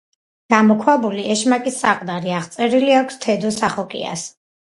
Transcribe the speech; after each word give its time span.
გამოქვაბული 0.51 1.25
„ეშმაკის 1.33 1.77
საყდარი“ 1.83 2.33
აღწერილი 2.39 2.97
აქვს 3.01 3.21
თედო 3.27 3.55
სახოკიას. 3.59 4.27